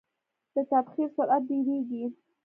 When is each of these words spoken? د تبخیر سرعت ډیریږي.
د 0.53 0.55
تبخیر 0.71 1.07
سرعت 1.15 1.41
ډیریږي. 1.49 2.03